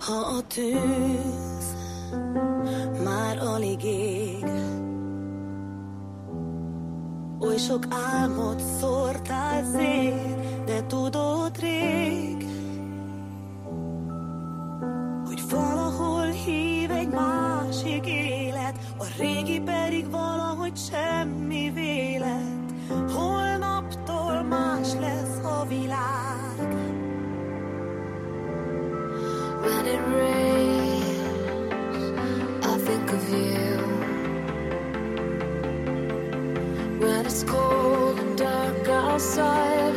[0.00, 1.76] ha a tűz
[3.04, 4.44] már alig ég.
[7.40, 12.46] Oly sok álmot szórtál szét, de tudod rég,
[15.24, 21.89] hogy valahol hív egy másik élet, a régi pedig valahogy semmi vélet.
[32.62, 33.76] I think of you.
[37.00, 39.94] When it's cold and dark outside,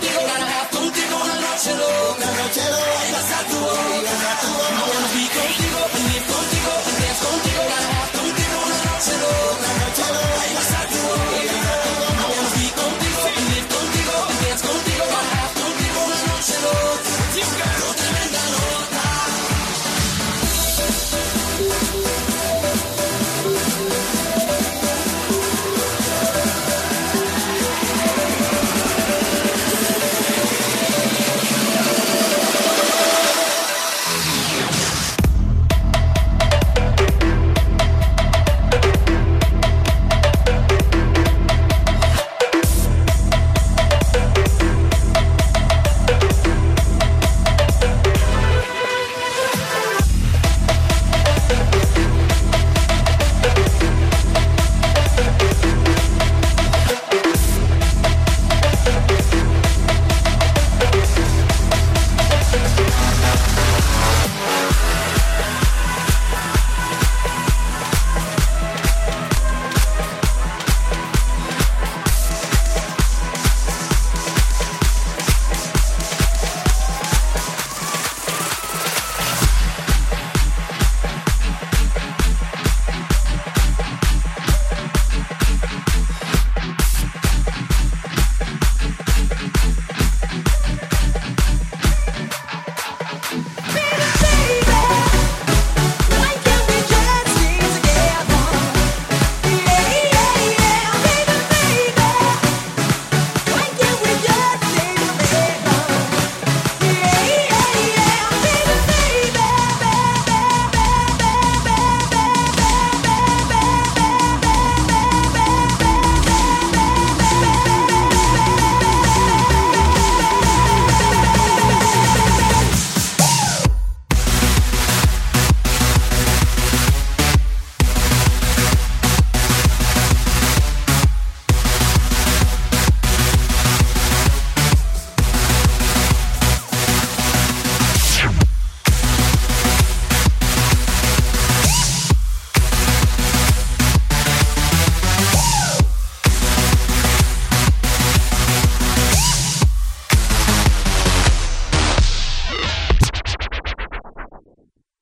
[0.00, 0.49] contigo ganas.